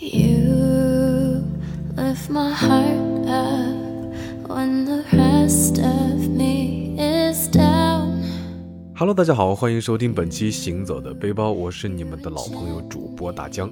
[0.00, 1.42] You
[1.96, 3.08] lift my heart.
[8.94, 13.68] Hello，大家好，欢迎收听本期《行走的背包》，我是你们的老朋友主播大江。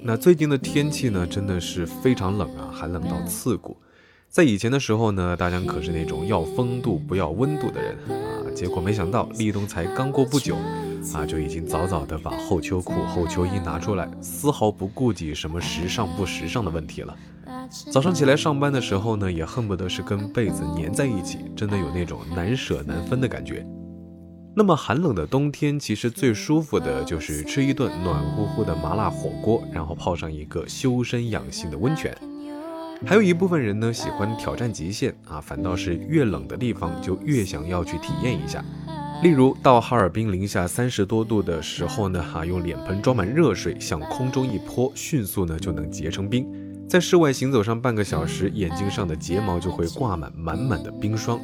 [0.00, 3.76] 那最近的天气呢，真的是非常冷啊，寒冷到刺骨。
[4.28, 10.56] 在以前的时候呢，大江可是那种要风度不要温度的人啊，结果没想到立冬才刚过不久。
[11.14, 17.16] 啊，就已经早早的把厚秋裤、厚秋衣拿出来，丝毫不顾及什么时尚不时尚的问题了。
[17.90, 23.66] 早上起来上班的时候呢，也恨不得是跟被子粘在一起，真的有那种难舍难分的感觉。
[24.54, 32.16] 那么寒冷的冬天，其实最舒服的就是吃一顿暖乎乎的麻辣火锅，然后泡上一个修身养性的温泉。
[33.04, 38.64] 还有一部分人呢，喜欢挑战极限啊，反倒是越冷的地方就越想要去体验一下。
[39.22, 46.46] 例如到哈尔滨零下三十多度的时候呢，哈用脸盆装满热水向空中一泼，迅速呢就能结成冰。
[46.88, 51.40] 在室外行走上半个小时，眼睛上的睫毛就会挂满满满的冰霜。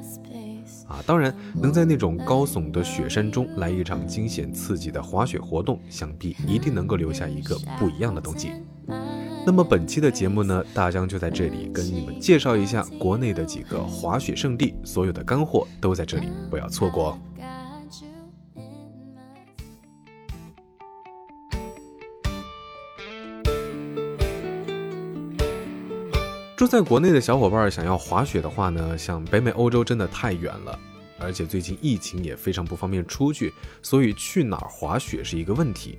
[0.86, 8.52] 啊，当然能在那种高耸的雪山中来一场惊险刺激的滑雪活动，想必一定能够留下一个不一样的冬季。
[9.44, 17.18] 那么本期的节目呢，大江就在这里跟你们介绍一下国内的几个滑雪胜地，所有的干货都在这里，不要错过哦。
[26.62, 30.78] 住在国内的小伙伴想要滑雪的话呢，像北美、欧洲真的太远了，
[31.18, 35.98] 而且最近疫情也非常不方便出去，所以去哪儿滑雪是一个问题。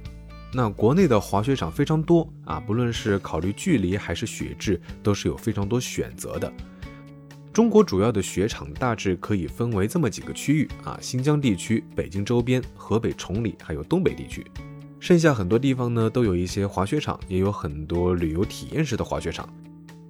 [0.54, 6.50] 那国内的滑雪场非常多啊，不论是考虑距离还是雪质，都是有非常多选择的。
[7.52, 14.50] 中国主要的雪场大致可以分为这么几个区域啊：新疆地区、北京周边、河北崇礼，还有东北地区。
[14.98, 19.54] 剩下很多地方呢，都有一些滑雪场，也有很多旅游体验式的滑雪场。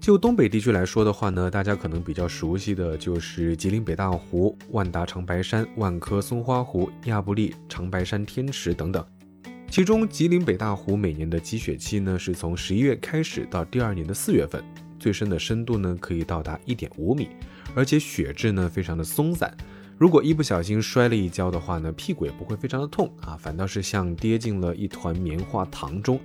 [0.03, 9.01] 就东北地区来说的话呢，大家可能比较熟悉的就是吉林北大湖、万达长白山、万科松花湖、亚布力长白山天池等等。
[9.71, 14.61] 其中，吉林北大湖每年的积雪期呢，是从十一月开始到第二年的四月份，
[14.99, 17.29] 最深的深度呢可以到达一点五米，
[17.73, 19.55] 而且雪质呢非常的松散。
[19.97, 26.19] 如果一不小心摔了一跤的话呢，屁股也不会非常的痛啊，反倒是像跌进了一团棉花糖中。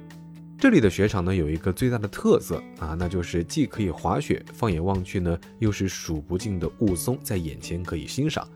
[0.61, 8.47] 这里的雪场呢有一个最大的特色啊，那就是既可以滑雪，放眼望去呢又是数不尽的雾凇在眼前可以欣赏，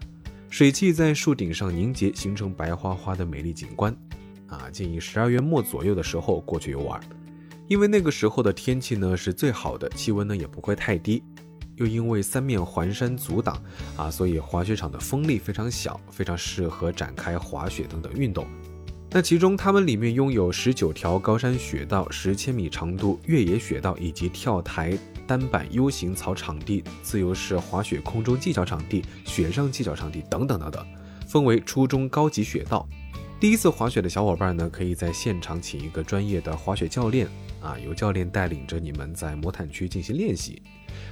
[0.50, 3.96] 水汽在树顶上凝结，形成白花花的美丽景观
[4.48, 4.68] 啊。
[4.70, 7.00] 建议十二月末左右的时候过去游玩，
[7.68, 11.22] 因为那个时候的天气呢是最好的，气温呢也不会太低，
[11.76, 13.62] 又因为三面环山阻挡
[13.96, 18.44] 啊，所以滑雪场的风力非常小，非常适合展开滑雪等等运动。
[19.14, 30.86] 那其中，它们里面拥有十九条高山雪道、十千米长度越野雪道，以及跳台、单板 U 型草场地、自由式滑雪空中技巧场地、雪上技巧场地等等等等，
[31.28, 32.88] 分为初中高级雪道。
[33.38, 37.28] 第一次滑雪的小伙伴呢，可以在现场请一个专业的滑雪教练
[37.60, 40.62] 啊，由教练带领着你们在魔毯区进行练习，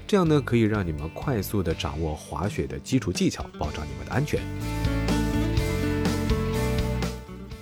[0.06, 4.40] 这样呢，可以让你们快速的掌握滑雪的基础技巧，保障你们的安全。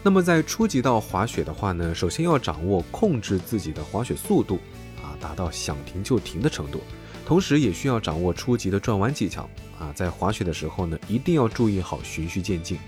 [0.03, 4.59] 那么在初级道滑雪的话呢，首先要掌握控制自己的滑雪速度，
[5.03, 6.81] 啊，达到想停就停的程度，
[7.26, 12.78] 同时也需要掌握初级的转弯技巧，啊，在滑雪的时候呢，一定要注意好循序渐进，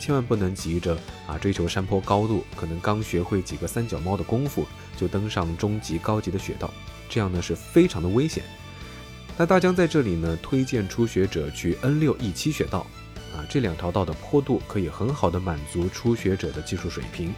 [0.00, 0.98] 千万不能急着
[1.28, 4.66] 啊追求山坡高度，可能刚学会几个三脚猫的功夫
[4.96, 6.72] 就登上中级高级的雪道，
[7.10, 8.42] 这样呢是非常的危险。
[9.36, 12.86] 那大江在这里呢，推荐初学者去 N 六 E 七雪道。
[13.34, 17.34] 啊，这两条道的坡度可以很好的满足初学者的技术水平，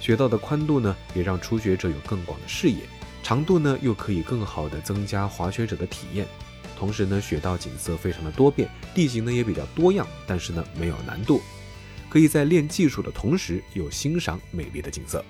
[0.00, 2.80] 雪道的宽度呢，也让初学者有更广的视野，
[3.22, 6.26] 长度呢又可以更好的增加滑雪者的体验。
[6.76, 11.40] 同时呢，雪道景色非常的多变，地形呢也比较多样，但是呢没有难度，
[12.10, 15.24] 可以在练技术的同时又欣赏美丽的景色。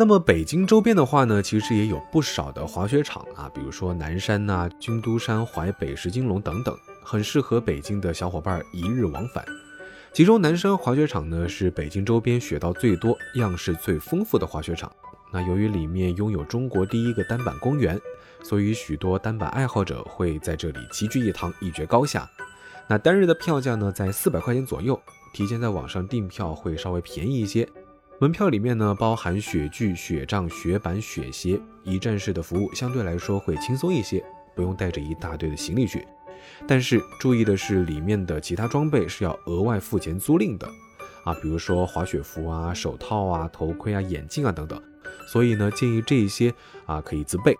[0.00, 9.44] 那么北京周边的话呢，其实也有不少的滑雪场啊，比如说南山呐、军都山、淮北、石金龙等等，很适合北京的小伙伴一日往返。
[10.12, 14.88] 其中南山滑雪场呢，是北京周边雪道最多、样式最丰富的滑雪场。
[15.32, 18.00] 那由于里面拥有中国第一个单板公园，
[18.44, 22.30] 所以许多单板爱好者会在这里齐聚一堂，一决高下。
[22.86, 25.02] 那单日的票价呢，在四百块钱左右，
[25.32, 27.68] 提前在网上订票会稍微便宜一些。
[28.20, 34.24] 门票里面呢，包含雪具、雪杖、雪板、雪鞋，一站式的服务相对来说会轻松一些，
[34.56, 36.04] 不用带着一大堆的行李去。
[36.66, 40.68] 但是注意的是，里面的其他装备是要额外付钱租赁的
[41.24, 44.82] 啊，比如说滑雪服啊、手套啊、头盔啊、眼镜啊等等。
[45.28, 46.52] 所以呢，建议这些
[46.86, 47.56] 啊可以自备。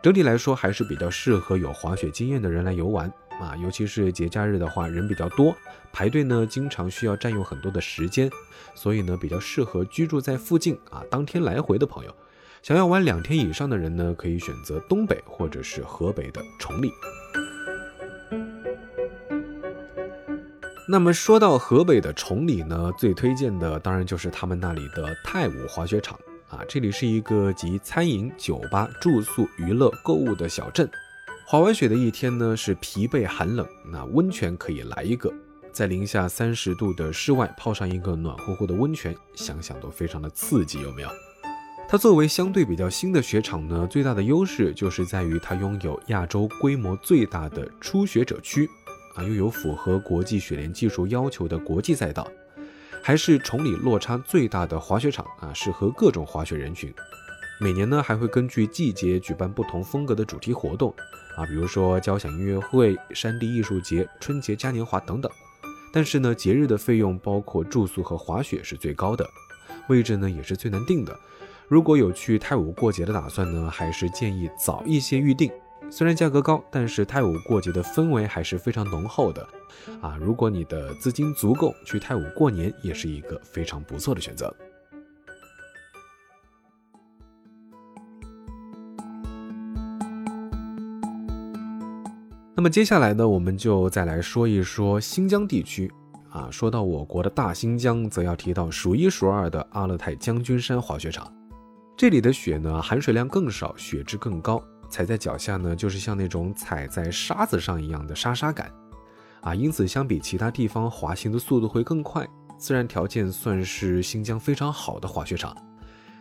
[0.00, 5.54] 整体来说，还是比较适合有滑雪经验的人来游玩啊，尤其是节假日的话，人比较多，
[5.92, 8.30] 排队呢经常需要占用很多的时间，
[8.74, 12.14] 所以呢比较适合居住在附近啊，当天来回的朋友。
[12.62, 16.90] 想要玩两天以上的人呢，可以选择东北或者是河北的崇礼。
[20.88, 30.88] 那么说到河北的崇礼呢，最推荐的当然就是他们那里的太武滑雪场啊，这里是一个集餐饮、酒吧、住宿、娱乐、购物的小镇。
[31.46, 35.30] 滑完雪的一天呢，是疲惫寒冷，那温泉可以来一个，
[35.70, 41.08] 在零下三十度的室外泡上一个暖乎乎的温泉，想想都非常的刺激，有没有？
[41.86, 48.66] 它作为相对比较新的雪场呢，最大的优势就是在于它拥有亚洲规模最大的初学者区，
[49.14, 52.26] 啊，又有符合国际雪联技术要求的国际赛道，
[53.02, 56.92] 还是崇礼落差最大的滑雪场啊，适合各种滑雪人群。
[57.60, 60.94] 每年呢还会根据季节举办不同风格的主题活动，
[61.36, 65.30] 啊，比如说交响音乐会、山地艺术节、春节嘉年华等等。
[65.92, 69.24] 但是呢，节日的费用包括住宿和滑雪是最高的，
[69.88, 71.16] 位置呢也是最难定的。
[71.68, 75.50] 如果有去泰武过节的打算呢，还是建议早一些预定。
[75.90, 79.46] 虽然价格高，但是泰武过节的氛围还是非常浓厚的。
[80.00, 84.54] 啊，如果你的资金足够，去泰武过年也是一个非常不错的选择。
[92.64, 95.92] 那么接下来呢，我们就再来说一说新疆地区。
[96.30, 101.30] 啊，说到我国的大新疆，则要提到数一数二的阿勒泰将军山滑雪场。
[101.94, 108.72] 这里的雪呢，含水量更少，雪质更高，踩在脚下呢，就是像那种踩在沙子上一样的沙沙感，
[109.42, 112.26] 啊，因此相比其他地方滑行的速度会更快，
[112.56, 115.54] 自然条件算是新疆非常好的滑雪场。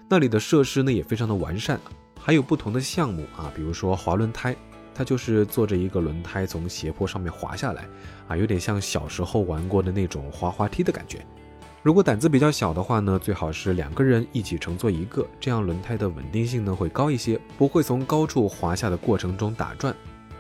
[0.10, 1.80] 那里的设施呢也非常的完善，
[2.20, 4.54] 还有不同的项目啊，比如说滑轮胎，
[4.94, 7.88] 它就是坐着一个轮胎从斜坡上面滑下来，
[8.28, 11.26] 啊，有点像小时候玩过的那种滑滑梯的感觉。
[11.82, 19.94] 如果胆子比较小的话呢，最好是两个人一起乘坐一个，这样轮胎的稳定性呢会高一些，不会从高处滑下的过程中打转。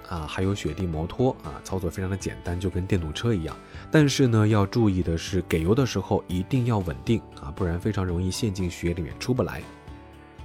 [0.09, 3.55] 啊，还有雪地摩托啊，操作非常的简单，就跟电动车一样。
[3.89, 9.63] 但是呢，要注意的是，给油的时候一定要稳定啊，不然非常容易陷进雪里面出不来。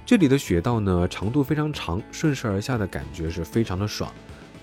[0.09, 4.11] 这里的雪道呢长度非常长，顺势而下的感觉是非常的爽。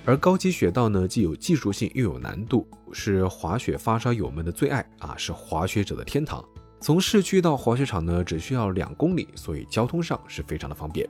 [0.04, 6.44] 而高级雪道呢，既有技术性又有难度，是滑雪发烧友们的最爱啊，是滑雪者的天堂。
[6.80, 11.08] 从市区到滑雪场呢，只需要两公里，所以交通上是非常的方便。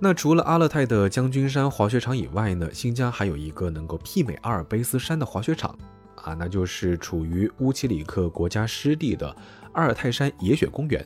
[0.00, 5.76] 那除了阿勒泰的将军山滑雪场以外呢，新疆还有一个能够媲美阿尔卑斯山的滑雪场
[6.14, 9.36] 啊，那就是处于乌奇里克国家湿地的
[9.74, 11.04] 阿尔泰山野雪公园。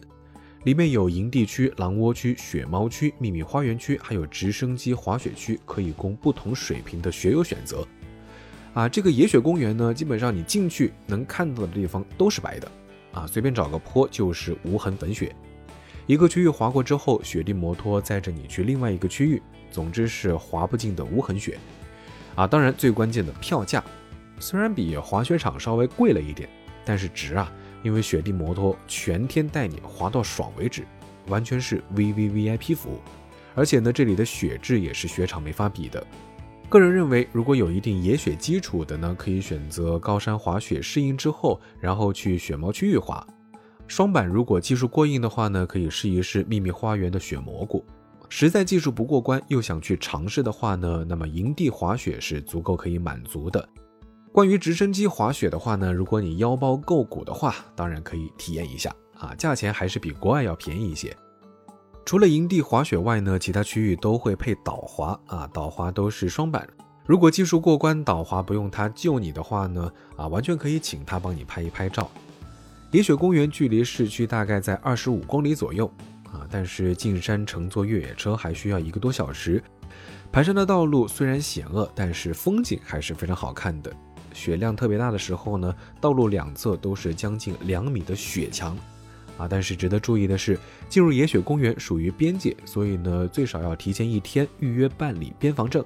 [0.65, 7.87] 里面有营地区、狼窝区、雪猫区、秘密花园区，还有直升机滑雪区，可以供不同水平的雪友选择。
[8.75, 12.71] 啊，这个野雪公园呢，基本上你进去能看到的地方都是白的，
[13.13, 15.35] 啊，随便找个坡就是无痕粉雪。
[16.07, 21.57] 一个区域滑过之后，雪地摩托载着你去另外一个区域，总之是滑不尽的无痕雪。
[22.35, 23.83] 啊，当然最关键的票价，
[24.39, 26.49] 虽然比滑雪场稍微贵了一点，
[26.85, 27.51] 但是值啊。
[27.83, 30.87] 因为雪地摩托全天带你滑到爽为止，
[31.29, 33.01] 完全是 VVVIP 服务，
[33.55, 36.05] 而且呢，这里的雪质也是雪场没法比的。
[36.69, 43.27] 个人认为，如果有一定野雪基础的呢，可以选择高山滑雪适应之后，然后去雪猫区域滑。
[43.87, 47.83] 双板如果技术过硬的话呢，可以试一试秘密花园的雪蘑菇。
[48.29, 53.67] 实在技术不过关又想去尝试的话呢，那么营地滑雪是足够可以满足的。
[54.33, 61.17] 关于直升机滑雪的话呢，如果你腰包够鼓的话，当然可以体验一下啊，价钱还是比国外要便宜一些。
[62.05, 66.67] 除了营地滑雪外呢，其他区域都会配导滑啊，导滑都是双板。
[67.05, 72.11] 如果技术过关，导滑不用他救你的话呢，啊，完全可以请他帮你拍一拍照。
[72.91, 75.91] 野雪公园距离市区大概在二十五公里左右
[76.25, 79.63] 啊，但是进山乘坐越野车还需要一个多小时。
[80.31, 83.91] 盘山的道路虽然险恶，但是风景还是非常好看的。
[84.33, 88.77] 雪量特别大的时候呢，道路两侧都是将近两米的雪墙，
[89.37, 90.59] 啊，但是值得注意的是，
[90.89, 95.85] 进入野雪公园属于边界，所以呢，最少要提前一天预约办理边防证，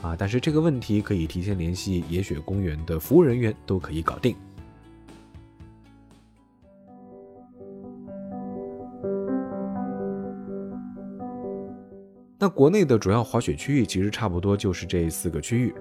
[0.00, 4.34] 啊，但是这个问题可以提前联系野雪公园的服务人员都可以搞定。
[12.38, 15.72] 那国内的主要滑雪区域其实差不多就是这四个区域。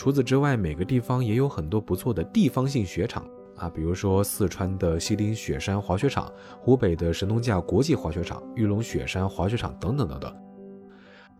[0.00, 3.22] 除此之外，每个地方也有很多不错的地方性雪场
[3.58, 10.34] 啊，比如说四川的西岭雪山滑雪场、湖北的神农架国际滑雪场、玉龙雪山滑雪场等等等等。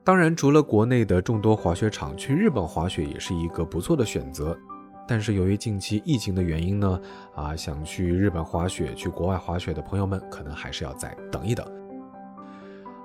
[0.05, 4.55] 当然，除了国内的众多滑雪场，去日本滑雪也是一个不错的选择。
[5.09, 7.01] 但是由于近期疫情的原因呢，
[7.35, 11.67] 啊，想去日本滑雪、去国外滑雪的朋友们，可能还是要再等一等。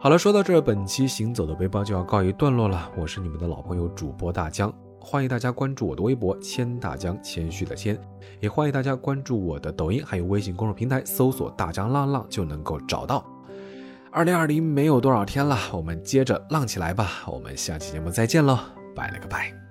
[0.02, 2.92] 好了，说到这，本期行走的背包就要告一段落了。
[2.98, 4.70] 我是你们的老朋友主播大江。
[5.08, 7.96] 欢迎大家关注我的微博“谦大江”，谦虚的谦，
[8.40, 13.24] 也欢迎大家关注我的抖音，还有微信公众平台，搜索“大江浪浪”就能够找到。
[14.12, 17.08] 二零二零没有多少天了，我们接着浪起来吧！
[17.28, 18.58] 我们下期节目再见喽，
[18.96, 19.65] 拜了个拜。